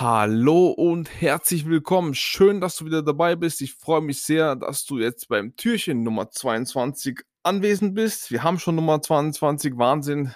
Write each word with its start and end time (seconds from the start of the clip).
Hallo 0.00 0.68
und 0.68 1.10
herzlich 1.20 1.66
willkommen. 1.66 2.14
Schön, 2.14 2.60
dass 2.60 2.76
du 2.76 2.84
wieder 2.84 3.02
dabei 3.02 3.34
bist. 3.34 3.60
Ich 3.62 3.74
freue 3.74 4.00
mich 4.00 4.22
sehr, 4.22 4.54
dass 4.54 4.84
du 4.84 5.00
jetzt 5.00 5.28
beim 5.28 5.56
Türchen 5.56 6.04
Nummer 6.04 6.30
22 6.30 7.18
anwesend 7.42 7.96
bist. 7.96 8.30
Wir 8.30 8.44
haben 8.44 8.60
schon 8.60 8.76
Nummer 8.76 9.02
22, 9.02 9.76
Wahnsinn. 9.76 10.32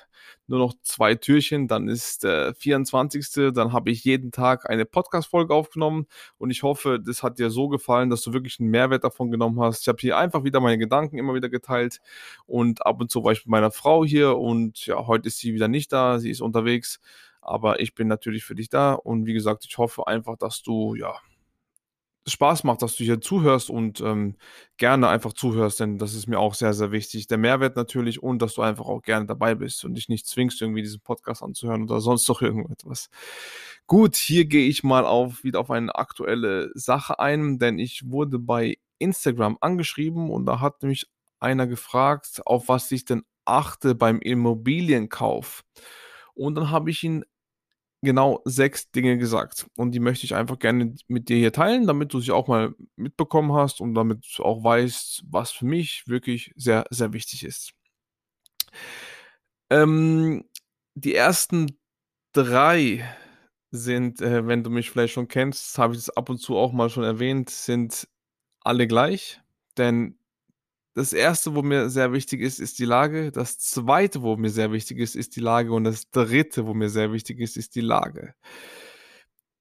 Nur 0.49 0.59
noch 0.59 0.75
zwei 0.83 1.15
Türchen, 1.15 1.69
dann 1.69 1.87
ist 1.87 2.25
der 2.25 2.57
24. 2.57 3.53
Dann 3.55 3.73
habe 3.73 3.93
ich 3.93 4.03
jeden 4.03 4.33
Tag 4.33 4.69
eine 4.69 4.85
Podcast-Folge 4.85 5.55
aufgenommen 5.55 6.09
und 6.39 6.51
ich 6.51 6.65
hoffe, 6.65 6.99
das 6.99 7.23
hat 7.23 7.39
dir 7.39 7.49
so 7.51 7.69
gefallen, 7.69 8.11
dass 8.11 8.23
du 8.23 8.33
wirklich 8.33 8.59
einen 8.59 8.71
Mehrwert 8.71 9.05
davon 9.05 9.31
genommen 9.31 9.61
hast. 9.61 9.83
Ich 9.83 9.89
habe 9.89 9.99
hier 10.01 10.19
einfach 10.19 10.43
wieder 10.43 10.59
meine 10.59 10.79
Gedanken 10.79 11.19
immer 11.19 11.35
wieder 11.35 11.49
geteilt 11.49 12.01
und 12.47 12.85
ab 12.85 13.01
und 13.01 13.13
zu 13.13 13.23
war 13.23 13.31
ich 13.31 13.45
mit 13.45 13.53
meiner 13.53 13.71
Frau 13.71 14.05
hier 14.05 14.37
und 14.39 14.87
ja, 14.87 15.07
heute 15.07 15.29
ist 15.29 15.39
sie 15.39 15.55
wieder 15.55 15.69
nicht 15.69 15.93
da, 15.93 16.19
sie 16.19 16.31
ist 16.31 16.41
unterwegs 16.41 16.99
aber 17.43 17.81
ich 17.81 17.95
bin 17.95 18.09
natürlich 18.09 18.45
für 18.45 18.55
dich 18.55 18.69
da 18.69 18.95
und 18.95 19.27
wie 19.27 19.35
gesagt, 19.35 19.67
ich 19.69 19.79
hoffe 19.79 20.07
einfach, 20.07 20.37
dass 20.37 20.63
du 20.63 20.95
ja 20.95 21.15
Spaß 22.27 22.63
macht, 22.65 22.83
dass 22.83 22.95
du 22.95 23.05
hier 23.05 23.21
zuhörst 23.21 23.69
und 23.69 24.01
ähm, 24.01 24.37
gerne 24.77 25.09
einfach 25.09 25.33
zuhörst, 25.33 25.81
denn 25.81 25.99
das 25.99 26.15
ist 26.15 26.29
mir 26.29 26.39
auch 26.39 26.55
sehr, 26.55 26.73
sehr 26.73 26.93
wichtig. 26.93 27.27
Der 27.27 27.39
Mehrwert 27.39 27.75
natürlich 27.75 28.23
und 28.23 28.41
dass 28.41 28.55
du 28.55 28.63
einfach 28.63 28.87
auch 28.87 29.03
gerne 29.03 29.27
dabei 29.27 29.57
bist 29.57 29.85
und 29.85 29.95
dich 29.95 30.09
nicht 30.09 30.27
zwingst, 30.27 30.63
irgendwie 30.63 30.83
diesen 30.83 31.01
Podcast 31.01 31.43
anzuhören 31.43 31.83
oder 31.83 32.01
sonst 32.01 32.29
noch 32.29 32.41
irgendetwas. 32.41 33.11
Gut, 33.89 34.15
hier 34.15 34.45
gehe 34.45 34.69
ich 34.69 34.85
mal 34.85 35.05
auf, 35.05 35.43
wieder 35.43 35.59
auf 35.61 35.71
eine 35.71 35.95
aktuelle 35.97 36.71
Sache 36.75 37.19
ein, 37.19 37.59
denn 37.59 37.79
ich 37.79 38.09
wurde 38.09 38.39
bei 38.39 38.77
Instagram 38.99 39.59
angeschrieben 39.61 40.31
und 40.31 40.47
da 40.47 40.61
hat 40.61 40.85
mich 40.85 41.09
einer 41.41 41.67
gefragt, 41.67 42.41
auf 42.47 42.69
was 42.69 42.91
ich 42.93 43.05
denn 43.05 43.25
achte 43.45 43.97
beim 43.97 44.21
Immobilienkauf. 44.21 45.65
Und 46.35 46.55
dann 46.55 46.71
habe 46.71 46.91
ich 46.91 47.03
ihn 47.03 47.25
genau 48.03 48.43
sechs 48.45 48.91
Dinge 48.91 49.17
gesagt. 49.17 49.67
Und 49.77 49.93
die 49.93 50.01
möchte 50.01 50.27
ich 50.27 50.35
einfach 50.35 50.59
gerne 50.59 50.95
mit 51.09 51.29
dir 51.29 51.37
hier 51.37 51.53
teilen, 51.53 51.87
damit 51.87 52.13
du 52.13 52.21
sie 52.21 52.33
auch 52.33 52.49
mal 52.49 52.75
mitbekommen 52.97 53.53
hast 53.53 53.81
und 53.81 53.95
damit 53.95 54.27
du 54.37 54.45
auch 54.45 54.63
weißt, 54.63 55.25
was 55.29 55.53
für 55.53 55.67
mich 55.67 56.05
wirklich 56.07 56.53
sehr, 56.57 56.85
sehr 56.91 57.13
wichtig 57.13 57.45
ist. 57.45 57.73
Ähm, 59.71 60.45
die 60.95 61.15
ersten 61.15 61.79
drei 62.33 63.05
sind, 63.71 64.21
äh, 64.21 64.47
wenn 64.47 64.65
du 64.65 64.71
mich 64.71 64.91
vielleicht 64.91 65.15
schon 65.15 65.29
kennst, 65.29 65.79
habe 65.79 65.95
ich 65.95 66.01
es 66.01 66.11
ab 66.11 66.29
und 66.29 66.39
zu 66.39 66.57
auch 66.57 66.73
mal 66.73 66.91
schon 66.91 67.05
erwähnt, 67.05 67.51
sind 67.51 68.09
alle 68.61 68.87
gleich. 68.87 69.41
Denn 69.79 70.19
das 70.95 71.13
erste, 71.13 71.55
wo 71.55 71.63
mir 71.63 71.89
sehr 71.89 72.13
wichtig 72.13 72.41
ist, 72.41 72.59
ist 72.61 72.79
die 72.79 72.85
Lage. 72.85 73.33
Das 73.33 73.59
zweite, 73.59 74.23
wo 74.23 74.37
mir 74.37 74.51
sehr 74.51 74.73
wichtig 74.73 74.99
ist, 74.99 75.17
ist 75.17 75.37
die 75.37 75.41
Lage. 75.41 75.73
Und 75.73 75.85
das 75.85 76.11
dritte, 76.11 76.67
wo 76.67 76.75
mir 76.75 76.91
sehr 76.91 77.13
wichtig 77.13 77.41
ist, 77.41 77.57
ist 77.57 77.75
die 77.75 77.81
Lage. 77.81 78.35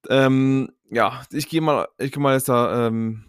Ähm, 0.10 0.72
ja, 0.90 1.24
ich 1.32 1.48
gehe 1.48 1.62
mal, 1.62 1.88
ich 2.00 2.12
gehe 2.12 2.22
mal 2.22 2.36
jetzt 2.36 2.50
da, 2.50 2.88
ähm, 2.88 3.26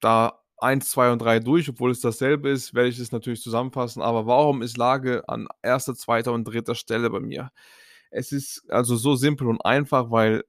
da 0.00 0.42
1, 0.58 0.88
2 0.90 1.12
und 1.12 1.20
3 1.20 1.40
durch, 1.40 1.68
obwohl 1.68 1.90
es 1.90 2.00
dasselbe 2.00 2.50
ist, 2.50 2.74
werde 2.74 2.88
ich 2.88 2.98
es 2.98 3.12
natürlich 3.12 3.42
zusammenfassen. 3.42 4.02
Aber 4.02 4.26
warum 4.26 4.62
ist 4.62 4.76
Lage 4.76 5.28
an 5.28 5.48
erster, 5.62 5.94
zweiter 5.94 6.32
und 6.32 6.44
dritter 6.44 6.74
Stelle 6.74 7.10
bei 7.10 7.20
mir? 7.20 7.50
Es 8.10 8.32
ist 8.32 8.64
also 8.70 8.96
so 8.96 9.16
simpel 9.16 9.48
und 9.48 9.64
einfach, 9.64 10.10
weil 10.10 10.44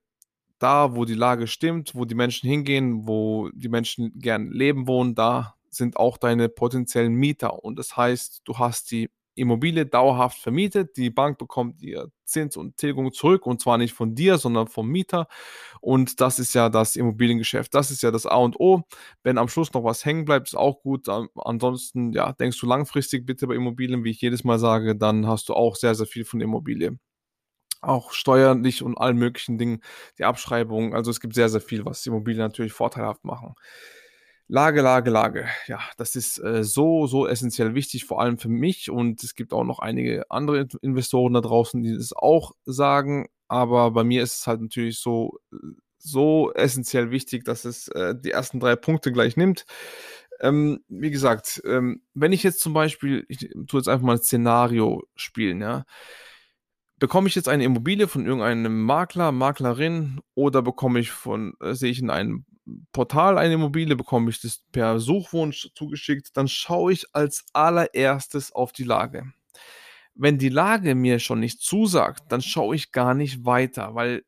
da, 0.59 0.95
wo 0.95 1.05
die 1.05 1.13
Lage 1.13 1.47
stimmt, 1.47 1.95
wo 1.95 2.05
die 2.05 2.15
Menschen 2.15 2.49
hingehen, 2.49 3.07
wo 3.07 3.49
die 3.53 3.69
Menschen 3.69 4.11
gern 4.19 4.51
leben 4.51 4.87
wohnen, 4.87 5.15
da 5.15 5.56
sind 5.77 5.97
auch 5.97 6.17
deine 6.17 6.49
potenziellen 6.49 7.13
Mieter. 7.13 7.63
Und 7.63 7.77
das 7.79 7.95
heißt, 7.97 8.41
du 8.45 8.57
hast 8.59 8.91
die 8.91 9.09
Immobilie 9.37 9.85
dauerhaft 9.85 10.39
vermietet, 10.39 10.97
die 10.97 11.09
Bank 11.09 11.37
bekommt 11.37 11.81
ihr 11.81 12.09
Zins 12.25 12.57
und 12.57 12.77
Tilgung 12.77 13.13
zurück 13.13 13.45
und 13.45 13.61
zwar 13.61 13.77
nicht 13.77 13.93
von 13.93 14.15
dir, 14.15 14.37
sondern 14.37 14.67
vom 14.67 14.89
Mieter. 14.89 15.27
Und 15.79 16.19
das 16.21 16.39
ist 16.39 16.55
ja 16.55 16.69
das 16.69 16.95
Immobiliengeschäft. 16.95 17.73
Das 17.73 17.91
ist 17.91 18.01
ja 18.01 18.11
das 18.11 18.25
A 18.25 18.35
und 18.37 18.59
O. 18.59 18.83
Wenn 19.23 19.37
am 19.37 19.47
Schluss 19.47 19.71
noch 19.73 19.83
was 19.83 20.03
hängen 20.05 20.25
bleibt, 20.25 20.47
ist 20.47 20.55
auch 20.55 20.81
gut. 20.81 21.07
Ansonsten, 21.35 22.11
ja, 22.13 22.33
denkst 22.33 22.59
du 22.59 22.65
langfristig 22.65 23.25
bitte 23.25 23.47
bei 23.47 23.55
Immobilien, 23.55 24.03
wie 24.03 24.11
ich 24.11 24.21
jedes 24.21 24.43
Mal 24.43 24.59
sage, 24.59 24.95
dann 24.95 25.27
hast 25.27 25.49
du 25.49 25.53
auch 25.53 25.75
sehr, 25.75 25.95
sehr 25.95 26.07
viel 26.07 26.25
von 26.25 26.41
Immobilie. 26.41 26.97
Auch 27.81 28.11
steuerlich 28.11 28.83
und 28.83 28.97
allen 28.97 29.17
möglichen 29.17 29.57
Dingen, 29.59 29.81
die 30.17 30.25
Abschreibung. 30.25 30.95
Also 30.95 31.11
es 31.11 31.19
gibt 31.19 31.35
sehr, 31.35 31.49
sehr 31.49 31.61
viel, 31.61 31.85
was 31.85 32.05
Immobilien 32.07 32.41
natürlich 32.41 32.73
vorteilhaft 32.73 33.23
machen. 33.23 33.53
Lage, 34.49 34.81
Lage, 34.81 35.09
Lage. 35.09 35.45
Ja, 35.67 35.79
das 35.97 36.15
ist 36.15 36.39
äh, 36.39 36.63
so, 36.63 37.05
so 37.05 37.27
essentiell 37.27 37.75
wichtig, 37.75 38.05
vor 38.05 38.21
allem 38.21 38.37
für 38.37 38.49
mich. 38.49 38.89
Und 38.89 39.23
es 39.23 39.35
gibt 39.35 39.53
auch 39.53 39.65
noch 39.65 39.79
einige 39.79 40.29
andere 40.31 40.67
Investoren 40.81 41.33
da 41.33 41.41
draußen, 41.41 41.81
die 41.83 41.93
das 41.93 42.13
auch 42.13 42.53
sagen. 42.65 43.27
Aber 43.49 43.91
bei 43.91 44.03
mir 44.03 44.23
ist 44.23 44.39
es 44.39 44.47
halt 44.47 44.61
natürlich 44.61 44.99
so, 44.99 45.39
so 45.97 46.53
essentiell 46.53 47.11
wichtig, 47.11 47.43
dass 47.43 47.65
es 47.65 47.89
äh, 47.89 48.15
die 48.17 48.31
ersten 48.31 48.59
drei 48.59 48.75
Punkte 48.77 49.11
gleich 49.11 49.35
nimmt. 49.35 49.65
Ähm, 50.39 50.83
wie 50.87 51.11
gesagt, 51.11 51.61
ähm, 51.65 52.03
wenn 52.13 52.31
ich 52.31 52.43
jetzt 52.43 52.61
zum 52.61 52.73
Beispiel, 52.73 53.25
ich 53.27 53.49
tue 53.67 53.79
jetzt 53.79 53.89
einfach 53.89 54.05
mal 54.05 54.13
ein 54.13 54.21
Szenario 54.21 55.03
spielen, 55.15 55.61
ja. 55.61 55.85
Bekomme 56.99 57.27
ich 57.27 57.35
jetzt 57.35 57.47
eine 57.47 57.63
Immobilie 57.63 58.07
von 58.07 58.25
irgendeinem 58.25 58.81
Makler, 58.81 59.31
Maklerin 59.31 60.19
oder 60.33 60.63
bekomme 60.63 60.99
ich 60.99 61.11
von, 61.11 61.53
äh, 61.61 61.73
sehe 61.73 61.91
ich 61.91 61.99
in 61.99 62.09
einem 62.09 62.45
Portal 62.91 63.37
eine 63.37 63.53
Immobilie, 63.53 63.95
bekomme 63.95 64.31
ich 64.31 64.41
das 64.41 64.63
per 64.71 64.99
Suchwunsch 64.99 65.69
zugeschickt, 65.75 66.35
dann 66.35 66.47
schaue 66.47 66.93
ich 66.93 67.05
als 67.13 67.45
allererstes 67.53 68.51
auf 68.51 68.71
die 68.71 68.83
Lage. 68.83 69.31
Wenn 70.15 70.39
die 70.39 70.49
Lage 70.49 70.95
mir 70.95 71.19
schon 71.19 71.39
nicht 71.39 71.61
zusagt, 71.61 72.31
dann 72.31 72.41
schaue 72.41 72.75
ich 72.75 72.91
gar 72.91 73.13
nicht 73.13 73.45
weiter, 73.45 73.93
weil 73.93 74.23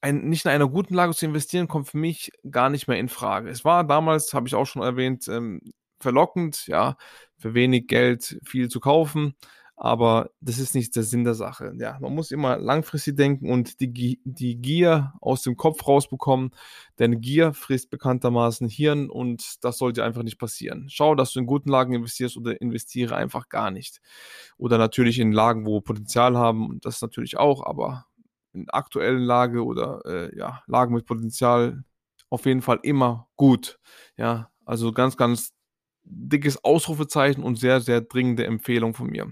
ein, 0.00 0.28
nicht 0.28 0.44
in 0.44 0.50
einer 0.50 0.68
guten 0.68 0.94
Lage 0.94 1.14
zu 1.14 1.26
investieren, 1.26 1.68
kommt 1.68 1.88
für 1.88 1.98
mich 1.98 2.32
gar 2.50 2.70
nicht 2.70 2.88
mehr 2.88 2.98
in 2.98 3.08
Frage. 3.08 3.50
Es 3.50 3.64
war 3.64 3.84
damals, 3.84 4.34
habe 4.34 4.48
ich 4.48 4.54
auch 4.56 4.66
schon 4.66 4.82
erwähnt, 4.82 5.28
ähm, 5.28 5.60
verlockend, 6.00 6.66
ja, 6.66 6.96
für 7.38 7.54
wenig 7.54 7.86
Geld 7.86 8.38
viel 8.44 8.68
zu 8.68 8.80
kaufen 8.80 9.34
aber 9.80 10.30
das 10.40 10.58
ist 10.58 10.74
nicht 10.74 10.96
der 10.96 11.04
Sinn 11.04 11.22
der 11.22 11.34
Sache. 11.34 11.72
Ja, 11.78 11.98
man 12.00 12.12
muss 12.12 12.32
immer 12.32 12.58
langfristig 12.58 13.16
denken 13.16 13.48
und 13.50 13.80
die, 13.80 14.20
die 14.24 14.56
Gier 14.56 15.14
aus 15.20 15.42
dem 15.42 15.56
Kopf 15.56 15.86
rausbekommen, 15.86 16.50
denn 16.98 17.20
Gier 17.20 17.54
frisst 17.54 17.88
bekanntermaßen 17.90 18.68
Hirn 18.68 19.08
und 19.08 19.62
das 19.64 19.78
sollte 19.78 20.02
einfach 20.02 20.24
nicht 20.24 20.38
passieren. 20.38 20.88
Schau, 20.90 21.14
dass 21.14 21.32
du 21.32 21.38
in 21.38 21.46
guten 21.46 21.70
Lagen 21.70 21.94
investierst 21.94 22.36
oder 22.36 22.60
investiere 22.60 23.14
einfach 23.14 23.48
gar 23.48 23.70
nicht. 23.70 24.00
Oder 24.56 24.78
natürlich 24.78 25.20
in 25.20 25.30
Lagen, 25.30 25.64
wo 25.64 25.80
Potenzial 25.80 26.36
haben, 26.36 26.80
das 26.82 27.00
natürlich 27.00 27.38
auch, 27.38 27.64
aber 27.64 28.06
in 28.52 28.68
aktuellen 28.70 29.22
Lage 29.22 29.64
oder 29.64 30.02
äh, 30.06 30.36
ja, 30.36 30.62
Lagen 30.66 30.94
mit 30.94 31.06
Potenzial 31.06 31.84
auf 32.30 32.46
jeden 32.46 32.62
Fall 32.62 32.80
immer 32.82 33.28
gut. 33.36 33.78
Ja, 34.16 34.50
also 34.64 34.90
ganz, 34.90 35.16
ganz 35.16 35.52
dickes 36.02 36.64
Ausrufezeichen 36.64 37.44
und 37.44 37.60
sehr, 37.60 37.80
sehr 37.80 38.00
dringende 38.00 38.44
Empfehlung 38.44 38.94
von 38.94 39.06
mir. 39.08 39.28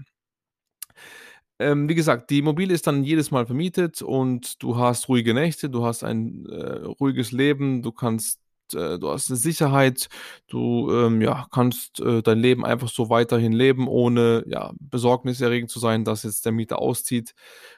Ähm, 1.59 1.89
wie 1.89 1.95
gesagt, 1.95 2.29
die 2.29 2.39
Immobilie 2.39 2.73
ist 2.75 2.85
dann 2.85 3.03
jedes 3.03 3.31
Mal 3.31 3.45
vermietet 3.47 4.01
und 4.03 4.61
du 4.61 4.77
hast 4.77 5.09
ruhige 5.09 5.33
Nächte, 5.33 5.69
du 5.69 5.83
hast 5.85 6.03
ein 6.03 6.45
äh, 6.47 6.85
ruhiges 6.85 7.31
Leben, 7.31 7.81
du 7.81 7.91
kannst, 7.91 8.39
äh, 8.73 8.99
du 8.99 9.09
hast 9.09 9.29
eine 9.31 9.37
Sicherheit, 9.37 10.07
du 10.47 10.91
ähm, 10.91 11.19
ja, 11.21 11.47
kannst 11.51 11.99
äh, 11.99 12.21
dein 12.21 12.37
Leben 12.39 12.63
einfach 12.63 12.89
so 12.89 13.09
weiterhin 13.09 13.53
leben, 13.53 13.87
ohne 13.87 14.43
ja, 14.47 14.71
besorgniserregend 14.79 15.71
zu 15.71 15.79
sein, 15.79 16.05
dass 16.05 16.23
jetzt 16.23 16.45
der 16.45 16.51
Mieter 16.51 16.79
auszieht. 16.79 17.33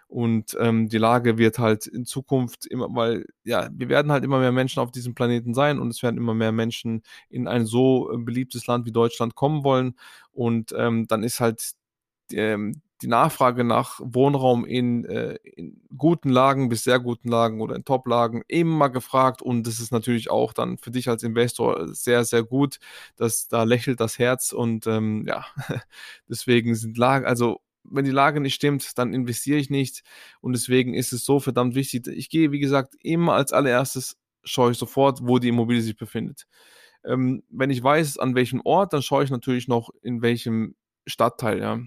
Und 0.08 0.58
ähm, 0.60 0.90
die 0.90 0.98
Lage 0.98 1.38
wird 1.38 1.60
halt 1.60 1.88
in 1.88 2.04
Zukunft 2.06 2.66
immer, 2.66 2.88
weil 2.94 3.26
ja, 3.46 3.70
wir 3.72 3.88
werden 3.88 4.12
halt 4.12 4.26
immer 4.26 4.40
mehr 4.40 4.52
Menschen 4.52 4.82
auf 4.82 4.92
diesem 4.92 5.14
Planeten 5.16 5.54
sein 5.54 5.80
und 5.80 5.90
es 5.90 6.04
werden 6.04 6.18
immer 6.18 6.34
mehr 6.34 6.52
Menschen 6.52 7.04
in 7.30 7.48
ein 7.48 7.66
so 7.66 8.12
äh, 8.12 8.18
beliebtes 8.18 8.68
Land 8.68 8.86
wie 8.86 8.92
Deutschland 8.92 9.36
kommen 9.36 9.64
wollen. 9.64 9.96
Und 10.32 10.74
ähm, 10.78 11.08
dann 11.08 11.24
ist 11.24 11.40
halt 11.40 11.72
ähm, 12.34 12.82
die 13.02 13.08
Nachfrage 13.08 13.64
nach 13.64 14.00
Wohnraum 14.04 14.66
in, 14.66 15.06
äh, 15.06 15.36
in, 15.44 15.82
guten 15.98 16.30
Lagen 16.30 16.70
bis 16.70 16.84
sehr 16.84 17.00
guten 17.00 17.30
Lagen 17.30 17.62
oder 17.62 17.76
in 17.76 17.86
Top-Lagen 17.86 18.44
immer 18.48 18.90
gefragt 18.90 19.42
und 19.42 19.66
das 19.66 19.80
ist 19.80 19.92
natürlich 19.92 20.30
auch 20.30 20.54
dann 20.54 20.78
für 20.78 20.92
dich 20.92 21.10
als 21.10 21.24
Investor 21.24 21.94
sehr, 21.94 22.26
sehr 22.26 22.44
gut, 22.44 22.80
dass 23.16 23.48
da 23.48 23.64
lächelt 23.64 24.00
das 24.00 24.20
Herz 24.20 24.52
und 24.52 24.88
ähm, 24.88 25.26
ja, 25.28 25.46
deswegen 26.30 26.76
sind 26.76 26.98
Lagen, 26.98 27.26
also 27.26 27.62
wenn 27.84 28.06
die 28.06 28.12
Lage 28.12 28.40
nicht 28.40 28.56
stimmt, 28.56 28.98
dann 28.98 29.14
investiere 29.14 29.58
ich 29.58 29.70
nicht 29.70 30.04
und 30.42 30.54
deswegen 30.54 30.94
ist 30.94 31.14
es 31.14 31.26
so 31.26 31.40
verdammt 31.40 31.76
wichtig. 31.76 32.08
Ich 32.08 32.30
gehe, 32.30 32.52
wie 32.52 32.60
gesagt, 32.60 32.96
immer 33.02 33.34
als 33.34 33.54
allererstes 33.54 34.18
schaue 34.44 34.72
ich 34.72 34.78
sofort, 34.78 35.20
wo 35.24 35.40
die 35.40 35.50
Immobilie 35.50 35.82
sich 35.82 35.98
befindet. 35.98 36.46
Ähm, 37.04 37.44
wenn 37.50 37.70
ich 37.70 37.82
weiß, 37.82 38.18
an 38.18 38.36
welchem 38.36 38.62
Ort, 38.62 38.94
dann 38.94 39.02
schaue 39.02 39.24
ich 39.24 39.30
natürlich 39.32 39.68
noch, 39.68 39.90
in 40.02 40.22
welchem 40.22 40.76
Stadtteil, 41.06 41.60
ja. 41.60 41.80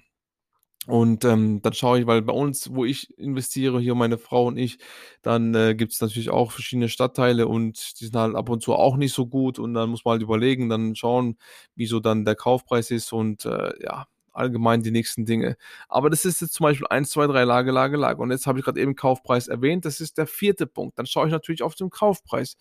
Und 0.89 1.25
ähm, 1.25 1.63
dann 1.63 1.73
schaue 1.75 2.01
ich, 2.01 2.07
weil 2.07 2.23
bei 2.23 2.33
uns, 2.33 2.75
wo 2.75 2.85
ich 2.85 3.17
investiere, 3.17 3.81
hier 3.81 3.95
meine 3.95 4.19
Frau 4.19 4.47
und 4.49 4.57
ich, 4.57 4.79
dann 5.23 5.55
äh, 5.55 5.77
gibt 5.77 5.93
es 5.93 6.01
natürlich 6.01 6.31
auch 6.31 6.51
verschiedene 6.51 6.89
Stadtteile 6.89 7.47
und 7.47 8.01
die 8.01 8.07
sind 8.07 8.17
halt 8.17 8.35
ab 8.35 8.49
und 8.49 8.63
zu 8.63 8.75
auch 8.75 8.97
nicht 8.97 9.13
so 9.13 9.27
gut 9.27 9.61
und 9.61 9.75
dann 9.75 9.91
muss 9.91 10.05
man 10.05 10.13
halt 10.13 10.23
überlegen, 10.23 10.69
dann 10.69 10.97
schauen, 10.97 11.39
wieso 11.77 12.01
dann 12.01 12.25
der 12.25 12.35
Kaufpreis 12.35 12.91
ist 12.91 13.13
und 13.13 13.45
äh, 13.45 13.73
ja, 13.81 14.07
allgemein 14.33 14.83
die 14.83 14.91
nächsten 14.91 15.25
Dinge. 15.25 15.57
Aber 15.89 16.11
das 16.11 16.25
ist 16.25 16.41
jetzt 16.41 16.55
zum 16.55 16.65
Beispiel 16.65 16.89
1, 16.89 17.11
2, 17.11 17.29
3 17.29 17.45
Lage, 17.45 17.71
Lage, 17.71 17.97
Lage. 17.97 18.21
Und 18.21 18.33
jetzt 18.33 18.49
habe 18.49 18.59
ich 18.59 18.65
gerade 18.65 18.81
eben 18.81 18.97
Kaufpreis 18.97 19.47
erwähnt. 19.47 19.85
Das 19.85 20.01
ist 20.01 20.19
der 20.19 20.27
vierte 20.27 20.67
Punkt. 20.67 20.99
Dann 20.99 21.07
schaue 21.07 21.27
ich 21.27 21.33
natürlich 21.33 21.63
auf 21.63 21.75
den 21.77 21.91
Kaufpreis. 21.91 22.57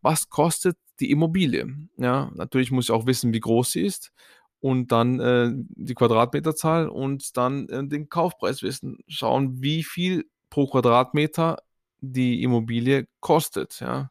Was 0.00 0.28
kostet 0.30 0.78
die 1.00 1.10
Immobilie? 1.10 1.66
Ja, 1.98 2.30
natürlich 2.34 2.70
muss 2.70 2.86
ich 2.86 2.90
auch 2.92 3.06
wissen, 3.06 3.34
wie 3.34 3.40
groß 3.40 3.72
sie 3.72 3.82
ist 3.82 4.12
und 4.60 4.92
dann 4.92 5.20
äh, 5.20 5.50
die 5.54 5.94
Quadratmeterzahl 5.94 6.88
und 6.88 7.36
dann 7.36 7.68
äh, 7.68 7.86
den 7.86 8.08
Kaufpreis 8.08 8.62
wissen. 8.62 8.98
Schauen, 9.08 9.62
wie 9.62 9.82
viel 9.82 10.24
pro 10.50 10.66
Quadratmeter 10.66 11.58
die 12.00 12.42
Immobilie 12.42 13.06
kostet, 13.20 13.80
ja. 13.80 14.10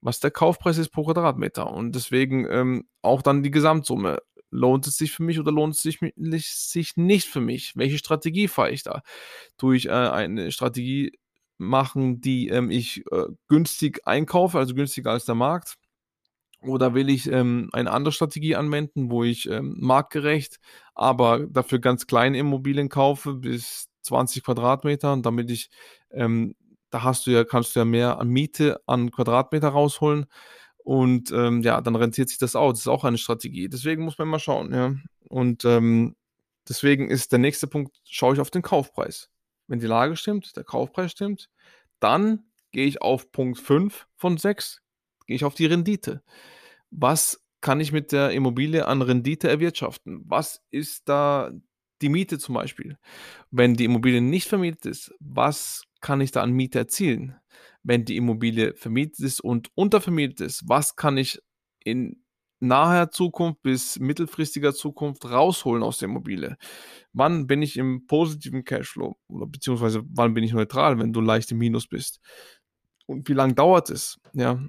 Was 0.00 0.20
der 0.20 0.30
Kaufpreis 0.30 0.78
ist 0.78 0.90
pro 0.90 1.04
Quadratmeter. 1.04 1.72
Und 1.72 1.94
deswegen 1.94 2.46
ähm, 2.48 2.88
auch 3.02 3.22
dann 3.22 3.42
die 3.42 3.50
Gesamtsumme. 3.50 4.20
Lohnt 4.50 4.86
es 4.86 4.96
sich 4.96 5.12
für 5.12 5.24
mich 5.24 5.38
oder 5.40 5.52
lohnt 5.52 5.74
es 5.74 5.82
sich, 5.82 5.98
sich 6.54 6.96
nicht 6.96 7.28
für 7.28 7.40
mich? 7.40 7.72
Welche 7.76 7.98
Strategie 7.98 8.48
fahre 8.48 8.70
ich 8.70 8.82
da? 8.82 9.02
Tue 9.58 9.76
ich 9.76 9.86
äh, 9.86 9.90
eine 9.90 10.52
Strategie 10.52 11.12
machen, 11.58 12.20
die 12.20 12.48
ähm, 12.48 12.70
ich 12.70 13.04
äh, 13.10 13.24
günstig 13.48 14.06
einkaufe, 14.06 14.58
also 14.58 14.74
günstiger 14.74 15.10
als 15.10 15.24
der 15.24 15.34
Markt? 15.34 15.74
Oder 16.60 16.94
will 16.94 17.08
ich 17.08 17.30
ähm, 17.30 17.70
eine 17.72 17.92
andere 17.92 18.12
Strategie 18.12 18.56
anwenden, 18.56 19.10
wo 19.10 19.22
ich 19.22 19.48
ähm, 19.48 19.76
marktgerecht, 19.78 20.58
aber 20.94 21.46
dafür 21.46 21.78
ganz 21.78 22.06
kleine 22.06 22.38
Immobilien 22.38 22.88
kaufe, 22.88 23.34
bis 23.34 23.88
20 24.02 24.42
Quadratmeter, 24.42 25.16
damit 25.18 25.50
ich, 25.50 25.70
ähm, 26.10 26.56
da 26.90 27.04
hast 27.04 27.26
du 27.26 27.30
ja, 27.30 27.44
kannst 27.44 27.76
du 27.76 27.80
ja 27.80 27.84
mehr 27.84 28.18
an 28.18 28.28
Miete 28.28 28.80
an 28.86 29.10
Quadratmeter 29.10 29.68
rausholen. 29.68 30.26
Und 30.78 31.30
ähm, 31.32 31.62
ja, 31.62 31.80
dann 31.80 31.96
rentiert 31.96 32.30
sich 32.30 32.38
das 32.38 32.56
auch. 32.56 32.70
Das 32.70 32.80
ist 32.80 32.88
auch 32.88 33.04
eine 33.04 33.18
Strategie. 33.18 33.68
Deswegen 33.68 34.04
muss 34.04 34.18
man 34.18 34.28
mal 34.28 34.38
schauen, 34.38 34.72
ja. 34.72 34.94
Und 35.28 35.64
ähm, 35.66 36.16
deswegen 36.66 37.10
ist 37.10 37.30
der 37.30 37.38
nächste 37.38 37.66
Punkt, 37.66 38.00
schaue 38.04 38.34
ich 38.34 38.40
auf 38.40 38.50
den 38.50 38.62
Kaufpreis. 38.62 39.28
Wenn 39.66 39.80
die 39.80 39.86
Lage 39.86 40.16
stimmt, 40.16 40.56
der 40.56 40.64
Kaufpreis 40.64 41.12
stimmt, 41.12 41.50
dann 42.00 42.44
gehe 42.70 42.86
ich 42.86 43.02
auf 43.02 43.30
Punkt 43.32 43.58
5 43.58 44.06
von 44.16 44.38
6, 44.38 44.80
gehe 45.28 45.36
ich 45.36 45.44
auf 45.44 45.54
die 45.54 45.66
Rendite. 45.66 46.22
Was 46.90 47.44
kann 47.60 47.80
ich 47.80 47.92
mit 47.92 48.12
der 48.12 48.30
Immobilie 48.32 48.86
an 48.86 49.02
Rendite 49.02 49.48
erwirtschaften? 49.48 50.22
Was 50.24 50.62
ist 50.70 51.08
da 51.08 51.52
die 52.00 52.08
Miete 52.08 52.38
zum 52.38 52.54
Beispiel? 52.54 52.98
Wenn 53.50 53.74
die 53.74 53.84
Immobilie 53.84 54.20
nicht 54.20 54.48
vermietet 54.48 54.86
ist, 54.86 55.14
was 55.20 55.84
kann 56.00 56.20
ich 56.20 56.32
da 56.32 56.42
an 56.42 56.52
Miete 56.52 56.78
erzielen? 56.78 57.36
Wenn 57.82 58.04
die 58.04 58.16
Immobilie 58.16 58.74
vermietet 58.74 59.20
ist 59.20 59.40
und 59.40 59.70
untervermietet 59.74 60.40
ist, 60.40 60.62
was 60.66 60.96
kann 60.96 61.18
ich 61.18 61.40
in 61.84 62.22
naher 62.60 63.10
Zukunft 63.10 63.62
bis 63.62 63.98
mittelfristiger 63.98 64.72
Zukunft 64.72 65.26
rausholen 65.26 65.82
aus 65.82 65.98
der 65.98 66.08
Immobilie? 66.08 66.56
Wann 67.12 67.46
bin 67.46 67.60
ich 67.60 67.76
im 67.76 68.06
positiven 68.06 68.64
Cashflow 68.64 69.16
oder 69.28 69.46
beziehungsweise 69.46 70.02
wann 70.08 70.34
bin 70.34 70.44
ich 70.44 70.52
neutral, 70.52 70.98
wenn 70.98 71.12
du 71.12 71.20
leicht 71.20 71.50
im 71.52 71.58
Minus 71.58 71.86
bist? 71.86 72.20
Und 73.06 73.28
wie 73.28 73.34
lange 73.34 73.54
dauert 73.54 73.90
es? 73.90 74.18
Ja, 74.32 74.60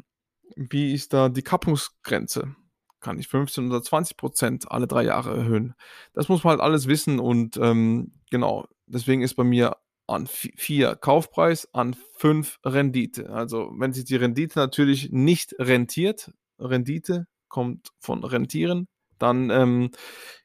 wie 0.56 0.94
ist 0.94 1.14
da 1.14 1.30
die 1.30 1.42
Kappungsgrenze? 1.42 2.56
Kann 3.00 3.18
ich 3.18 3.28
15 3.28 3.70
oder 3.70 3.82
20 3.82 4.18
Prozent 4.18 4.72
alle 4.72 4.88
drei 4.88 5.04
Jahre 5.04 5.36
erhöhen? 5.36 5.74
Das 6.14 6.28
muss 6.28 6.44
man 6.44 6.52
halt 6.52 6.62
alles 6.62 6.88
wissen 6.88 7.20
und 7.20 7.58
ähm, 7.58 8.14
genau, 8.30 8.68
deswegen 8.88 9.22
ist 9.22 9.36
bei 9.36 9.44
mir 9.44 9.78
an 10.08 10.28
4 10.28 10.96
Kaufpreis, 10.96 11.74
an 11.74 11.96
5 12.18 12.60
Rendite. 12.66 13.30
Also 13.30 13.72
wenn 13.78 13.94
sich 13.94 14.06
die 14.06 14.16
Rendite 14.16 14.60
natürlich 14.60 15.12
nicht 15.12 15.56
rentiert, 15.60 16.32
Rendite 16.60 17.28
kommt 17.48 17.90
von 18.00 18.24
rentieren, 18.24 18.88
dann, 19.18 19.50
ähm, 19.50 19.92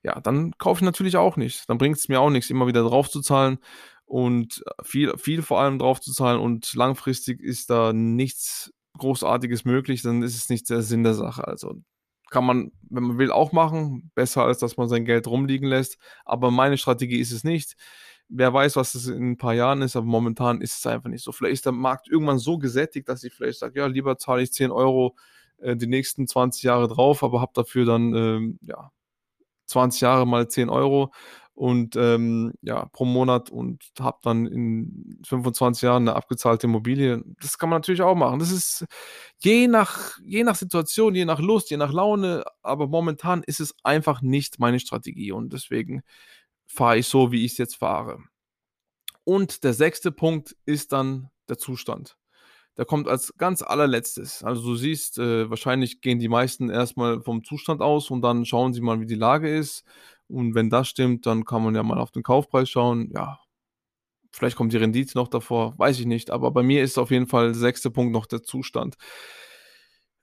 ja, 0.02 0.20
dann 0.20 0.52
kaufe 0.58 0.80
ich 0.80 0.84
natürlich 0.84 1.16
auch 1.16 1.36
nicht. 1.36 1.68
Dann 1.68 1.78
bringt 1.78 1.96
es 1.96 2.08
mir 2.08 2.20
auch 2.20 2.30
nichts, 2.30 2.50
immer 2.50 2.66
wieder 2.66 2.82
drauf 2.82 3.10
zu 3.10 3.20
zahlen 3.20 3.58
und 4.04 4.62
viel, 4.82 5.16
viel 5.16 5.42
vor 5.42 5.60
allem 5.60 5.78
drauf 5.78 6.00
zu 6.00 6.12
zahlen 6.12 6.40
und 6.40 6.74
langfristig 6.74 7.40
ist 7.40 7.70
da 7.70 7.92
nichts 7.92 8.72
Großartiges 8.98 9.64
möglich, 9.64 10.02
dann 10.02 10.22
ist 10.22 10.36
es 10.36 10.48
nicht 10.48 10.70
der 10.70 10.82
Sinn 10.82 11.02
der 11.02 11.14
Sache. 11.14 11.46
Also 11.46 11.76
kann 12.30 12.44
man, 12.44 12.72
wenn 12.90 13.04
man 13.04 13.18
will, 13.18 13.30
auch 13.30 13.52
machen. 13.52 14.10
Besser 14.14 14.44
als 14.44 14.58
dass 14.58 14.76
man 14.76 14.88
sein 14.88 15.04
Geld 15.04 15.26
rumliegen 15.26 15.68
lässt. 15.68 15.98
Aber 16.24 16.50
meine 16.50 16.78
Strategie 16.78 17.20
ist 17.20 17.32
es 17.32 17.44
nicht. 17.44 17.76
Wer 18.28 18.52
weiß, 18.52 18.76
was 18.76 18.94
es 18.94 19.06
in 19.06 19.32
ein 19.32 19.36
paar 19.36 19.54
Jahren 19.54 19.82
ist, 19.82 19.96
aber 19.96 20.06
momentan 20.06 20.60
ist 20.60 20.78
es 20.78 20.86
einfach 20.86 21.10
nicht 21.10 21.22
so. 21.22 21.32
Vielleicht 21.32 21.54
ist 21.54 21.66
der 21.66 21.72
Markt 21.72 22.08
irgendwann 22.08 22.38
so 22.38 22.58
gesättigt, 22.58 23.08
dass 23.08 23.22
ich 23.22 23.34
vielleicht 23.34 23.58
sage, 23.58 23.78
ja, 23.80 23.86
lieber 23.86 24.16
zahle 24.18 24.42
ich 24.42 24.52
10 24.52 24.70
Euro 24.70 25.16
äh, 25.58 25.76
die 25.76 25.86
nächsten 25.86 26.26
20 26.26 26.62
Jahre 26.62 26.88
drauf, 26.88 27.22
aber 27.22 27.40
habe 27.40 27.52
dafür 27.54 27.84
dann 27.84 28.14
ähm, 28.14 28.58
ja, 28.62 28.90
20 29.66 30.00
Jahre 30.00 30.26
mal 30.26 30.48
10 30.48 30.68
Euro 30.70 31.12
und 31.54 31.94
ähm, 31.96 32.52
ja, 32.62 32.86
pro 32.86 33.04
Monat 33.04 33.48
und 33.50 33.84
habe 34.00 34.18
dann 34.22 34.46
in 34.46 35.20
25 35.24 35.82
Jahren 35.82 36.08
eine 36.08 36.16
abgezahlte 36.16 36.66
Immobilie. 36.66 37.22
Das 37.40 37.58
kann 37.58 37.68
man 37.68 37.78
natürlich 37.78 38.02
auch 38.02 38.16
machen. 38.16 38.40
Das 38.40 38.50
ist 38.50 38.84
je 39.38 39.68
nach, 39.68 40.18
je 40.24 40.42
nach 40.42 40.56
Situation, 40.56 41.14
je 41.14 41.24
nach 41.24 41.40
Lust, 41.40 41.70
je 41.70 41.76
nach 41.76 41.92
Laune, 41.92 42.44
aber 42.62 42.88
momentan 42.88 43.44
ist 43.44 43.60
es 43.60 43.74
einfach 43.84 44.20
nicht 44.20 44.58
meine 44.58 44.80
Strategie 44.80 45.30
und 45.30 45.52
deswegen 45.52 46.02
fahre 46.66 46.98
ich 46.98 47.06
so, 47.06 47.30
wie 47.30 47.44
ich 47.44 47.52
es 47.52 47.58
jetzt 47.58 47.76
fahre. 47.76 48.18
Und 49.22 49.62
der 49.64 49.74
sechste 49.74 50.10
Punkt 50.10 50.56
ist 50.66 50.92
dann 50.92 51.30
der 51.48 51.58
Zustand. 51.58 52.16
Der 52.76 52.84
kommt 52.84 53.06
als 53.06 53.32
ganz 53.38 53.62
allerletztes. 53.62 54.42
Also 54.42 54.62
du 54.62 54.74
siehst, 54.74 55.18
äh, 55.18 55.48
wahrscheinlich 55.48 56.00
gehen 56.00 56.18
die 56.18 56.28
meisten 56.28 56.70
erstmal 56.70 57.22
vom 57.22 57.44
Zustand 57.44 57.80
aus 57.80 58.10
und 58.10 58.22
dann 58.22 58.44
schauen 58.44 58.74
sie 58.74 58.80
mal, 58.80 59.00
wie 59.00 59.06
die 59.06 59.14
Lage 59.14 59.56
ist 59.56 59.84
und 60.28 60.54
wenn 60.54 60.70
das 60.70 60.88
stimmt, 60.88 61.26
dann 61.26 61.44
kann 61.44 61.62
man 61.62 61.74
ja 61.74 61.82
mal 61.82 61.98
auf 61.98 62.10
den 62.10 62.22
Kaufpreis 62.22 62.68
schauen. 62.68 63.10
Ja, 63.14 63.40
vielleicht 64.32 64.56
kommt 64.56 64.72
die 64.72 64.78
Rendite 64.78 65.16
noch 65.16 65.28
davor, 65.28 65.78
weiß 65.78 66.00
ich 66.00 66.06
nicht. 66.06 66.30
Aber 66.30 66.50
bei 66.50 66.62
mir 66.62 66.82
ist 66.82 66.98
auf 66.98 67.10
jeden 67.10 67.26
Fall 67.26 67.46
der 67.46 67.54
sechste 67.54 67.90
Punkt 67.90 68.12
noch 68.12 68.26
der 68.26 68.42
Zustand. 68.42 68.96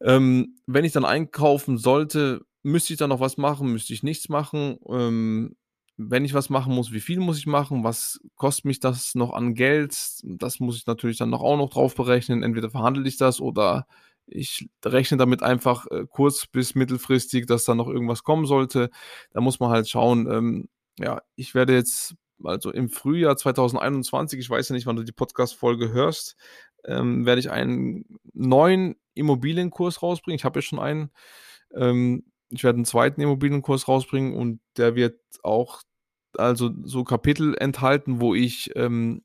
Ähm, 0.02 0.58
wenn 0.66 0.86
ich 0.86 0.92
dann 0.94 1.06
einkaufen 1.06 1.78
sollte, 1.78 2.42
müsste 2.64 2.94
ich 2.94 3.00
dann 3.00 3.10
noch 3.10 3.20
was 3.20 3.38
machen, 3.38 3.72
müsste 3.72 3.94
ich 3.94 4.04
nichts 4.04 4.30
machen. 4.30 4.78
Ähm, 4.90 5.56
wenn 5.98 6.26
ich 6.26 6.34
was 6.34 6.50
machen 6.50 6.74
muss, 6.74 6.92
wie 6.92 7.00
viel 7.00 7.20
muss 7.20 7.38
ich 7.38 7.46
machen? 7.46 7.84
Was 7.84 8.20
kostet 8.36 8.66
mich 8.66 8.80
das 8.80 9.14
noch 9.16 9.34
an 9.34 9.54
Geld? 9.54 9.96
Das 10.24 10.60
muss 10.60 10.78
ich 10.78 10.88
natürlich 10.88 11.18
dann 11.18 11.30
noch 11.30 11.42
auch 11.42 11.58
noch 11.58 11.70
drauf 11.70 11.96
berechnen. 11.96 12.44
Entweder 12.44 12.72
verhandle 12.72 13.08
ich 13.08 13.18
das 13.18 13.40
oder 13.40 13.86
ich 14.28 14.70
rechne 14.86 15.18
damit 15.18 15.44
einfach 15.44 15.88
äh, 15.88 16.06
kurz- 16.10 16.48
bis 16.48 16.76
mittelfristig, 16.76 17.46
dass 17.48 17.66
da 17.66 17.76
noch 17.76 17.88
irgendwas 17.88 18.24
kommen 18.24 18.46
sollte. 18.46 18.90
Da 19.32 19.42
muss 19.42 19.60
man 19.60 19.70
halt 19.70 19.90
schauen. 19.90 20.32
Ähm, 20.32 20.70
ja, 21.00 21.22
ich 21.36 21.56
werde 21.56 21.74
jetzt, 21.74 22.16
also 22.44 22.72
im 22.72 22.90
Frühjahr 22.90 23.38
2021, 23.38 24.40
ich 24.40 24.50
weiß 24.50 24.70
ja 24.70 24.76
nicht, 24.76 24.86
wann 24.86 24.96
du 24.96 25.04
die 25.04 25.12
Podcast-Folge 25.12 25.92
hörst, 25.92 26.36
ähm, 26.86 27.26
werde 27.26 27.40
ich 27.40 27.52
einen 27.52 28.06
neuen 28.34 28.96
Immobilienkurs 29.14 30.02
rausbringen. 30.02 30.36
Ich 30.36 30.46
habe 30.46 30.60
ja 30.60 30.64
schon 30.64 30.80
einen. 30.80 31.12
Ähm, 31.74 32.26
ich 32.50 32.64
werde 32.64 32.78
einen 32.78 32.86
zweiten 32.86 33.22
Immobilienkurs 33.22 33.88
rausbringen 33.88 34.36
und 34.36 34.60
der 34.78 34.96
wird 34.96 35.20
auch 35.44 35.82
also 36.38 36.72
so 36.84 37.04
Kapitel 37.04 37.56
enthalten, 37.58 38.22
wo 38.22 38.36
ich 38.36 38.72
ähm, 38.76 39.24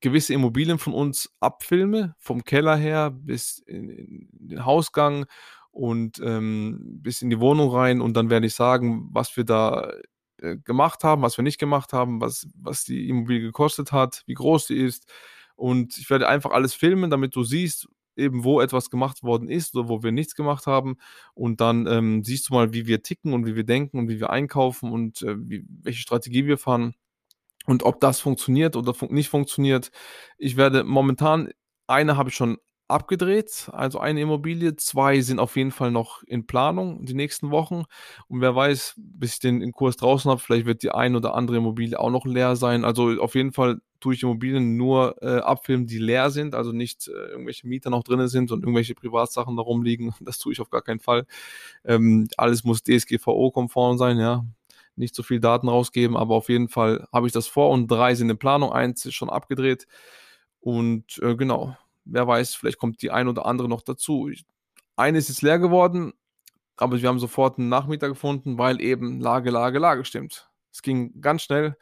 gewisse 0.00 0.34
Immobilien 0.34 0.78
von 0.78 0.94
uns 0.94 1.30
abfilme, 1.40 2.14
vom 2.18 2.44
Keller 2.44 2.76
her 2.76 3.10
bis 3.10 3.58
in, 3.58 3.88
in 3.88 4.28
den 4.32 4.64
Hausgang 4.64 5.26
und 5.70 6.20
ähm, 6.24 6.78
bis 7.02 7.22
in 7.22 7.30
die 7.30 7.40
Wohnung 7.40 7.70
rein 7.70 8.00
und 8.00 8.16
dann 8.16 8.30
werde 8.30 8.46
ich 8.46 8.54
sagen, 8.54 9.08
was 9.12 9.36
wir 9.36 9.44
da 9.44 9.92
äh, 10.38 10.56
gemacht 10.58 11.04
haben, 11.04 11.22
was 11.22 11.36
wir 11.36 11.42
nicht 11.42 11.58
gemacht 11.58 11.92
haben, 11.92 12.20
was, 12.20 12.48
was 12.54 12.84
die 12.84 13.08
Immobilie 13.08 13.42
gekostet 13.42 13.92
hat, 13.92 14.22
wie 14.26 14.34
groß 14.34 14.68
sie 14.68 14.76
ist 14.76 15.10
und 15.56 15.98
ich 15.98 16.08
werde 16.10 16.28
einfach 16.28 16.50
alles 16.52 16.74
filmen, 16.74 17.10
damit 17.10 17.34
du 17.34 17.42
siehst, 17.42 17.88
eben 18.16 18.44
wo 18.44 18.60
etwas 18.60 18.90
gemacht 18.90 19.22
worden 19.22 19.48
ist 19.48 19.74
oder 19.76 19.88
wo 19.88 20.02
wir 20.02 20.12
nichts 20.12 20.34
gemacht 20.34 20.66
haben 20.66 20.96
und 21.34 21.60
dann 21.60 21.86
ähm, 21.86 22.24
siehst 22.24 22.48
du 22.48 22.54
mal, 22.54 22.72
wie 22.72 22.86
wir 22.86 23.02
ticken 23.02 23.32
und 23.32 23.46
wie 23.46 23.54
wir 23.56 23.64
denken 23.64 23.98
und 23.98 24.08
wie 24.08 24.20
wir 24.20 24.30
einkaufen 24.30 24.92
und 24.92 25.22
äh, 25.22 25.36
wie, 25.38 25.64
welche 25.68 26.00
Strategie 26.00 26.46
wir 26.46 26.58
fahren. 26.58 26.94
Und 27.68 27.82
ob 27.82 28.00
das 28.00 28.18
funktioniert 28.18 28.76
oder 28.76 28.94
fun 28.94 29.12
nicht 29.12 29.28
funktioniert, 29.28 29.90
ich 30.38 30.56
werde 30.56 30.84
momentan, 30.84 31.50
eine 31.86 32.16
habe 32.16 32.30
ich 32.30 32.34
schon 32.34 32.56
abgedreht, 32.88 33.68
also 33.74 33.98
eine 33.98 34.22
Immobilie, 34.22 34.76
zwei 34.76 35.20
sind 35.20 35.38
auf 35.38 35.54
jeden 35.54 35.70
Fall 35.70 35.90
noch 35.90 36.22
in 36.22 36.46
Planung 36.46 37.04
die 37.04 37.12
nächsten 37.12 37.50
Wochen. 37.50 37.84
Und 38.28 38.40
wer 38.40 38.56
weiß, 38.56 38.94
bis 38.96 39.34
ich 39.34 39.40
den 39.40 39.70
Kurs 39.72 39.98
draußen 39.98 40.30
habe, 40.30 40.40
vielleicht 40.40 40.64
wird 40.64 40.82
die 40.82 40.92
ein 40.92 41.14
oder 41.14 41.34
andere 41.34 41.58
Immobilie 41.58 42.00
auch 42.00 42.08
noch 42.10 42.24
leer 42.24 42.56
sein. 42.56 42.86
Also 42.86 43.20
auf 43.20 43.34
jeden 43.34 43.52
Fall 43.52 43.80
tue 44.00 44.14
ich 44.14 44.22
Immobilien 44.22 44.78
nur 44.78 45.16
äh, 45.22 45.40
abfilmen, 45.40 45.86
die 45.86 45.98
leer 45.98 46.30
sind, 46.30 46.54
also 46.54 46.72
nicht 46.72 47.06
äh, 47.08 47.10
irgendwelche 47.32 47.66
Mieter 47.68 47.90
noch 47.90 48.02
drin 48.02 48.26
sind 48.28 48.50
und 48.50 48.60
irgendwelche 48.62 48.94
Privatsachen 48.94 49.56
da 49.56 49.62
rumliegen. 49.62 50.14
Das 50.20 50.38
tue 50.38 50.54
ich 50.54 50.60
auf 50.62 50.70
gar 50.70 50.80
keinen 50.82 51.00
Fall. 51.00 51.26
Ähm, 51.84 52.28
alles 52.38 52.64
muss 52.64 52.82
DSGVO-konform 52.82 53.98
sein, 53.98 54.18
ja 54.18 54.46
nicht 54.98 55.14
so 55.14 55.22
viel 55.22 55.40
Daten 55.40 55.68
rausgeben, 55.68 56.16
aber 56.16 56.34
auf 56.34 56.48
jeden 56.48 56.68
Fall 56.68 57.06
habe 57.12 57.26
ich 57.26 57.32
das 57.32 57.46
vor 57.46 57.70
und 57.70 57.88
drei 57.88 58.14
sind 58.14 58.30
in 58.30 58.38
Planung, 58.38 58.72
eins 58.72 59.04
ist 59.04 59.14
schon 59.14 59.30
abgedreht 59.30 59.86
und 60.60 61.18
äh, 61.22 61.36
genau, 61.36 61.76
wer 62.04 62.26
weiß, 62.26 62.54
vielleicht 62.54 62.78
kommt 62.78 63.02
die 63.02 63.10
ein 63.10 63.28
oder 63.28 63.46
andere 63.46 63.68
noch 63.68 63.82
dazu. 63.82 64.28
Ich, 64.28 64.44
eine 64.96 65.18
ist 65.18 65.28
jetzt 65.28 65.42
leer 65.42 65.58
geworden, 65.58 66.12
aber 66.76 67.00
wir 67.00 67.08
haben 67.08 67.18
sofort 67.18 67.58
einen 67.58 67.68
Nachmieter 67.68 68.08
gefunden, 68.08 68.58
weil 68.58 68.80
eben 68.80 69.20
Lage, 69.20 69.50
Lage, 69.50 69.78
Lage 69.78 70.04
stimmt. 70.04 70.50
Es 70.72 70.82
ging 70.82 71.20
ganz 71.20 71.42
schnell. 71.42 71.76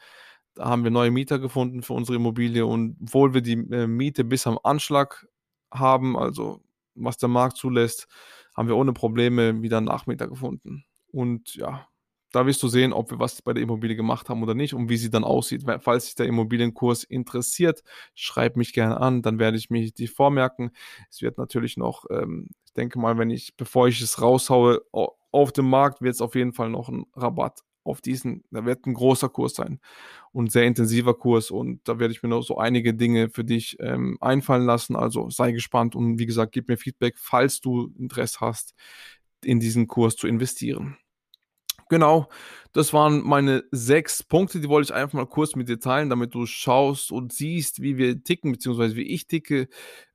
Da 0.55 0.65
haben 0.65 0.83
wir 0.83 0.91
neue 0.91 1.11
Mieter 1.11 1.39
gefunden 1.39 1.83
für 1.83 1.93
unsere 1.93 2.15
Immobilie 2.15 2.65
und 2.65 2.97
obwohl 3.01 3.33
wir 3.33 3.41
die 3.41 3.53
äh, 3.53 3.87
Miete 3.87 4.23
bis 4.23 4.47
am 4.47 4.59
Anschlag 4.63 5.27
haben, 5.71 6.17
also 6.17 6.61
was 6.95 7.17
der 7.17 7.29
Markt 7.29 7.57
zulässt, 7.57 8.07
haben 8.55 8.67
wir 8.67 8.75
ohne 8.75 8.93
Probleme 8.93 9.61
wieder 9.61 9.77
einen 9.77 9.85
Nachmieter 9.85 10.27
gefunden. 10.27 10.85
Und 11.11 11.55
ja, 11.55 11.87
da 12.31 12.45
wirst 12.45 12.61
du 12.63 12.67
sehen, 12.67 12.93
ob 12.93 13.11
wir 13.11 13.19
was 13.19 13.41
bei 13.41 13.53
der 13.53 13.63
Immobilie 13.63 13.95
gemacht 13.95 14.29
haben 14.29 14.43
oder 14.43 14.53
nicht 14.53 14.73
und 14.73 14.89
wie 14.89 14.97
sie 14.97 15.09
dann 15.09 15.23
aussieht. 15.23 15.63
Falls 15.79 16.05
sich 16.05 16.15
der 16.15 16.25
Immobilienkurs 16.25 17.03
interessiert, 17.03 17.83
schreib 18.15 18.57
mich 18.57 18.73
gerne 18.73 18.99
an, 18.99 19.21
dann 19.21 19.39
werde 19.39 19.57
ich 19.57 19.69
mich 19.69 19.93
die 19.93 20.07
vormerken. 20.07 20.71
Es 21.09 21.21
wird 21.21 21.37
natürlich 21.37 21.77
noch, 21.77 22.05
ähm, 22.09 22.49
ich 22.65 22.73
denke 22.73 22.99
mal, 22.99 23.17
wenn 23.17 23.29
ich, 23.29 23.55
bevor 23.55 23.87
ich 23.87 24.01
es 24.01 24.21
raushaue, 24.21 24.81
auf 25.31 25.51
dem 25.51 25.69
Markt 25.69 26.01
wird 26.01 26.15
es 26.15 26.21
auf 26.21 26.35
jeden 26.35 26.53
Fall 26.53 26.69
noch 26.69 26.89
einen 26.89 27.05
Rabatt 27.15 27.61
auf 27.87 28.01
diesen, 28.01 28.43
da 28.51 28.65
wird 28.65 28.85
ein 28.85 28.93
großer 28.93 29.29
Kurs 29.29 29.55
sein 29.55 29.79
und 30.33 30.51
sehr 30.51 30.65
intensiver 30.65 31.13
Kurs 31.13 31.49
und 31.51 31.87
da 31.87 31.99
werde 31.99 32.13
ich 32.13 32.21
mir 32.21 32.29
noch 32.29 32.43
so 32.43 32.57
einige 32.57 32.93
Dinge 32.93 33.29
für 33.29 33.45
dich 33.45 33.77
ähm, 33.79 34.17
einfallen 34.19 34.65
lassen. 34.65 34.95
Also 34.95 35.29
sei 35.29 35.53
gespannt 35.53 35.95
und 35.95 36.19
wie 36.19 36.25
gesagt, 36.25 36.51
gib 36.51 36.67
mir 36.67 36.77
Feedback, 36.77 37.15
falls 37.17 37.61
du 37.61 37.93
Interesse 37.97 38.39
hast, 38.41 38.75
in 39.43 39.59
diesen 39.59 39.87
Kurs 39.87 40.15
zu 40.15 40.27
investieren. 40.27 40.97
Genau, 41.89 42.27
das 42.73 42.91
waren 42.93 43.21
meine 43.23 43.63
sechs 43.71 44.21
Punkte, 44.23 44.59
die 44.59 44.67
wollte 44.67 44.91
ich 44.91 44.93
einfach 44.93 45.13
mal 45.13 45.25
kurz 45.25 45.55
mit 45.55 45.69
dir 45.69 45.79
teilen, 45.79 46.09
damit 46.09 46.33
du 46.33 46.45
schaust 46.45 47.11
und 47.11 47.31
siehst, 47.31 47.81
wie 47.81 47.97
wir 47.97 48.23
ticken, 48.23 48.51
beziehungsweise 48.51 48.95
wie 48.97 49.03
ich 49.03 49.25
ticke. 49.27 49.69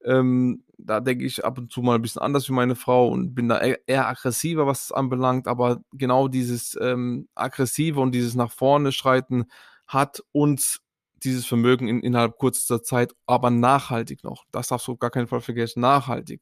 Ähm, 0.04 0.64
da 0.76 1.00
denke 1.00 1.24
ich 1.24 1.44
ab 1.44 1.56
und 1.58 1.72
zu 1.72 1.80
mal 1.80 1.94
ein 1.94 2.02
bisschen 2.02 2.20
anders 2.22 2.48
wie 2.48 2.52
meine 2.52 2.74
Frau 2.76 3.08
und 3.08 3.34
bin 3.34 3.48
da 3.48 3.58
eher, 3.58 4.06
aggressiver, 4.08 4.66
was 4.66 4.84
es 4.84 4.92
anbelangt, 4.92 5.48
aber 5.48 5.82
genau 5.92 6.28
dieses 6.28 6.76
ähm, 6.80 7.28
aggressive 7.34 8.00
und 8.00 8.12
dieses 8.12 8.34
nach 8.34 8.50
vorne 8.52 8.92
schreiten 8.92 9.46
hat 9.86 10.22
uns 10.32 10.80
dieses 11.24 11.46
Vermögen 11.46 11.88
in, 11.88 12.00
innerhalb 12.00 12.36
kurzer 12.36 12.82
Zeit, 12.82 13.14
aber 13.26 13.50
nachhaltig 13.50 14.24
noch. 14.24 14.44
Das 14.52 14.68
darfst 14.68 14.88
du 14.88 14.96
gar 14.96 15.10
keinen 15.10 15.28
Fall 15.28 15.40
vergessen, 15.40 15.80
nachhaltig 15.80 16.40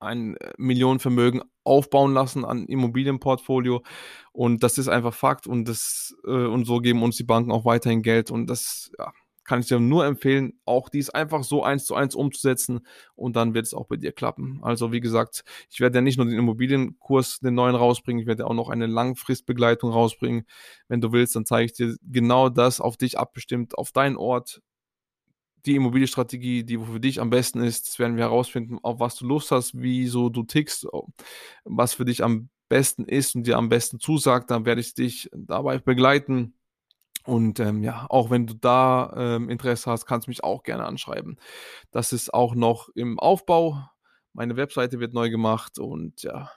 ein 0.00 0.36
äh, 0.36 0.52
Millionenvermögen 0.58 1.42
aufbauen 1.64 2.12
lassen 2.12 2.44
an 2.44 2.66
Immobilienportfolio. 2.66 3.82
Und 4.32 4.62
das 4.62 4.78
ist 4.78 4.88
einfach 4.88 5.14
Fakt. 5.14 5.46
Und, 5.46 5.68
das, 5.68 6.14
äh, 6.24 6.30
und 6.30 6.64
so 6.64 6.80
geben 6.80 7.02
uns 7.02 7.16
die 7.16 7.24
Banken 7.24 7.52
auch 7.52 7.64
weiterhin 7.64 8.02
Geld. 8.02 8.30
Und 8.30 8.48
das 8.48 8.92
ja, 8.98 9.12
kann 9.44 9.60
ich 9.60 9.66
dir 9.66 9.78
nur 9.78 10.06
empfehlen, 10.06 10.58
auch 10.64 10.88
dies 10.88 11.10
einfach 11.10 11.44
so 11.44 11.62
eins 11.62 11.84
zu 11.84 11.94
eins 11.94 12.14
umzusetzen. 12.14 12.86
Und 13.14 13.36
dann 13.36 13.54
wird 13.54 13.66
es 13.66 13.74
auch 13.74 13.86
bei 13.86 13.96
dir 13.96 14.12
klappen. 14.12 14.60
Also 14.62 14.92
wie 14.92 15.00
gesagt, 15.00 15.44
ich 15.70 15.80
werde 15.80 15.98
ja 15.98 16.02
nicht 16.02 16.16
nur 16.16 16.26
den 16.26 16.38
Immobilienkurs, 16.38 17.40
den 17.40 17.54
neuen 17.54 17.74
rausbringen, 17.76 18.22
ich 18.22 18.26
werde 18.26 18.46
auch 18.46 18.54
noch 18.54 18.70
eine 18.70 18.86
Langfristbegleitung 18.86 19.90
rausbringen. 19.90 20.46
Wenn 20.88 21.00
du 21.00 21.12
willst, 21.12 21.36
dann 21.36 21.46
zeige 21.46 21.66
ich 21.66 21.72
dir 21.74 21.96
genau 22.02 22.48
das 22.48 22.80
auf 22.80 22.96
dich 22.96 23.18
abbestimmt, 23.18 23.76
auf 23.78 23.92
deinen 23.92 24.16
Ort, 24.16 24.62
die 25.66 25.76
Immobilienstrategie, 25.76 26.64
die 26.64 26.78
für 26.78 27.00
dich 27.00 27.20
am 27.20 27.30
besten 27.30 27.62
ist. 27.62 27.88
Das 27.88 27.98
werden 27.98 28.16
wir 28.16 28.24
herausfinden, 28.24 28.78
auf 28.82 29.00
was 29.00 29.16
du 29.16 29.26
Lust 29.26 29.50
hast, 29.50 29.80
wie 29.80 30.06
so 30.06 30.28
du 30.28 30.42
tickst, 30.42 30.86
was 31.64 31.94
für 31.94 32.04
dich 32.04 32.22
am 32.22 32.50
besten 32.68 33.04
ist 33.04 33.34
und 33.34 33.46
dir 33.46 33.56
am 33.56 33.68
besten 33.68 34.00
zusagt. 34.00 34.50
Dann 34.50 34.66
werde 34.66 34.80
ich 34.80 34.94
dich 34.94 35.30
dabei 35.32 35.78
begleiten. 35.78 36.54
Und 37.24 37.58
ähm, 37.60 37.82
ja, 37.82 38.06
auch 38.10 38.30
wenn 38.30 38.46
du 38.46 38.54
da 38.54 39.12
ähm, 39.16 39.48
Interesse 39.48 39.90
hast, 39.90 40.04
kannst 40.04 40.26
du 40.26 40.30
mich 40.30 40.44
auch 40.44 40.62
gerne 40.62 40.84
anschreiben. 40.84 41.38
Das 41.90 42.12
ist 42.12 42.34
auch 42.34 42.54
noch 42.54 42.90
im 42.94 43.18
Aufbau. 43.18 43.88
Meine 44.34 44.56
Webseite 44.56 45.00
wird 45.00 45.14
neu 45.14 45.30
gemacht 45.30 45.78
und 45.78 46.22
ja, 46.22 46.50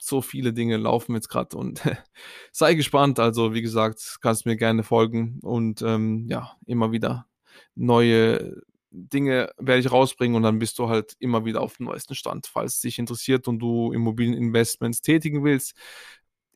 so 0.00 0.20
viele 0.20 0.52
Dinge 0.52 0.76
laufen 0.76 1.14
jetzt 1.14 1.28
gerade 1.28 1.56
und 1.56 1.82
sei 2.52 2.74
gespannt. 2.74 3.20
Also, 3.20 3.54
wie 3.54 3.62
gesagt, 3.62 4.18
kannst 4.20 4.44
mir 4.46 4.56
gerne 4.56 4.82
folgen 4.82 5.38
und 5.42 5.82
ähm, 5.82 6.26
ja, 6.28 6.56
immer 6.66 6.90
wieder 6.90 7.27
neue 7.74 8.62
Dinge 8.90 9.50
werde 9.58 9.80
ich 9.80 9.92
rausbringen 9.92 10.36
und 10.36 10.42
dann 10.42 10.58
bist 10.58 10.78
du 10.78 10.88
halt 10.88 11.14
immer 11.18 11.44
wieder 11.44 11.60
auf 11.60 11.76
dem 11.76 11.86
neuesten 11.86 12.14
Stand, 12.14 12.46
falls 12.46 12.80
dich 12.80 12.98
interessiert 12.98 13.46
und 13.48 13.58
du 13.58 13.92
Immobilieninvestments 13.92 15.02
tätigen 15.02 15.44
willst. 15.44 15.74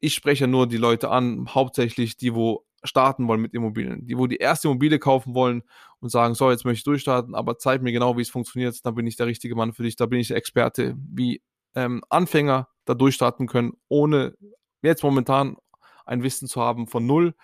Ich 0.01 0.15
spreche 0.15 0.47
nur 0.49 0.67
die 0.67 0.79
Leute 0.79 1.11
an, 1.11 1.47
hauptsächlich 1.55 2.17
die, 2.17 2.35
wo 2.35 2.65
starten 2.85 3.29
wollen 3.29 3.41
mit 3.41 3.55
Immobilien, 3.55 4.07
die, 4.07 4.19
wo 4.19 4.27
die 4.27 4.39
erste 4.39 4.69
Immobilie 4.69 4.99
kaufen 4.99 5.35
wollen 5.35 5.63
und 6.01 6.09
sagen, 6.09 6.35
so, 6.35 6.51
jetzt 6.51 6.65
möchte 6.65 6.79
ich 6.79 6.85
durchstarten, 6.85 7.35
aber 7.35 7.59
zeig 7.59 7.83
mir 7.83 7.93
genau, 7.93 8.17
wie 8.17 8.23
es 8.23 8.31
funktioniert, 8.31 8.85
dann 8.85 8.95
bin 8.95 9.07
ich 9.07 9.17
der 9.17 9.27
richtige 9.27 9.55
Mann 9.55 9.73
für 9.73 9.85
dich, 9.85 9.95
da 9.97 10.07
bin 10.07 10.19
ich 10.19 10.29
der 10.29 10.37
Experte, 10.37 10.97
wie 10.97 11.43
ähm, 11.75 12.03
Anfänger 12.09 12.69
da 12.85 12.95
durchstarten 12.95 13.47
können, 13.47 13.75
ohne 13.89 14.37
jetzt 14.83 15.05
momentan 15.05 15.57
ein 16.05 16.23
Wissen 16.23 16.49
zu 16.49 16.61
haben 16.61 16.87
von 16.89 17.07
null. 17.07 17.35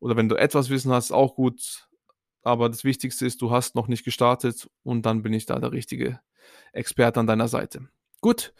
Oder 0.00 0.16
wenn 0.16 0.28
du 0.28 0.34
etwas 0.34 0.68
Wissen 0.68 0.90
hast, 0.90 1.12
auch 1.12 1.36
gut, 1.36 1.88
aber 2.42 2.68
das 2.68 2.84
Wichtigste 2.84 3.26
ist, 3.26 3.42
du 3.42 3.50
hast 3.50 3.74
noch 3.74 3.88
nicht 3.88 4.04
gestartet 4.04 4.68
und 4.82 5.06
dann 5.06 5.22
bin 5.22 5.32
ich 5.32 5.46
da 5.46 5.58
der 5.58 5.72
richtige 5.72 6.20
Experte 6.72 7.20
an 7.20 7.26
deiner 7.26 7.48
Seite. 7.48 7.88
Gut, 8.20 8.54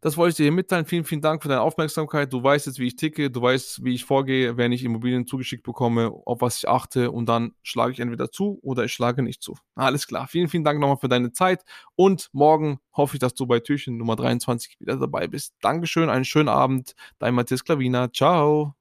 das 0.00 0.16
wollte 0.16 0.30
ich 0.30 0.36
dir 0.36 0.42
hier 0.44 0.52
mitteilen. 0.52 0.86
Vielen, 0.86 1.04
vielen 1.04 1.20
Dank 1.20 1.42
für 1.42 1.48
deine 1.48 1.60
Aufmerksamkeit. 1.60 2.32
Du 2.32 2.40
weißt 2.40 2.66
jetzt, 2.66 2.78
wie 2.78 2.86
ich 2.86 2.94
ticke, 2.94 3.30
du 3.32 3.42
weißt, 3.42 3.84
wie 3.84 3.94
ich 3.94 4.04
vorgehe, 4.04 4.56
wenn 4.56 4.70
ich 4.70 4.84
Immobilien 4.84 5.26
zugeschickt 5.26 5.64
bekomme, 5.64 6.12
auf 6.24 6.40
was 6.40 6.58
ich 6.58 6.68
achte 6.68 7.10
und 7.10 7.28
dann 7.28 7.52
schlage 7.64 7.92
ich 7.92 8.00
entweder 8.00 8.30
zu 8.30 8.60
oder 8.62 8.84
ich 8.84 8.92
schlage 8.92 9.22
nicht 9.24 9.42
zu. 9.42 9.56
Alles 9.74 10.06
klar. 10.06 10.28
Vielen, 10.28 10.48
vielen 10.48 10.62
Dank 10.62 10.78
nochmal 10.78 10.98
für 10.98 11.08
deine 11.08 11.32
Zeit 11.32 11.64
und 11.96 12.28
morgen 12.32 12.78
hoffe 12.92 13.16
ich, 13.16 13.20
dass 13.20 13.34
du 13.34 13.46
bei 13.46 13.58
Türchen 13.58 13.96
Nummer 13.96 14.14
23 14.14 14.78
wieder 14.78 14.96
dabei 14.96 15.26
bist. 15.26 15.54
Dankeschön, 15.60 16.10
einen 16.10 16.24
schönen 16.24 16.48
Abend. 16.48 16.94
Dein 17.18 17.34
Matthias 17.34 17.64
Klavina. 17.64 18.12
Ciao. 18.12 18.77